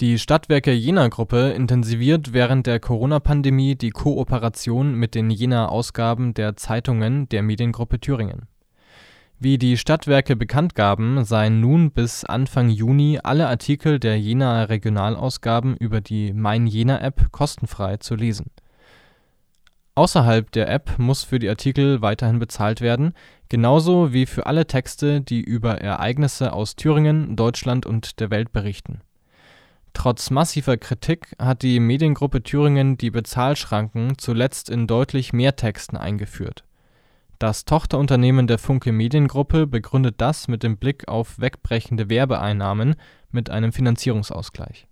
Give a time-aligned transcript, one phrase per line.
[0.00, 7.28] Die Stadtwerke Jena Gruppe intensiviert während der Corona-Pandemie die Kooperation mit den Jena-Ausgaben der Zeitungen
[7.30, 8.46] der Mediengruppe Thüringen.
[9.40, 15.76] Wie die Stadtwerke bekannt gaben, seien nun bis Anfang Juni alle Artikel der Jenaer Regionalausgaben
[15.76, 18.52] über die Mein Jena App kostenfrei zu lesen.
[19.96, 23.14] Außerhalb der App muss für die Artikel weiterhin bezahlt werden,
[23.48, 29.00] genauso wie für alle Texte, die über Ereignisse aus Thüringen, Deutschland und der Welt berichten.
[29.98, 36.62] Trotz massiver Kritik hat die Mediengruppe Thüringen die Bezahlschranken zuletzt in deutlich mehr Texten eingeführt.
[37.40, 42.94] Das Tochterunternehmen der Funke Mediengruppe begründet das mit dem Blick auf wegbrechende Werbeeinnahmen
[43.32, 44.86] mit einem Finanzierungsausgleich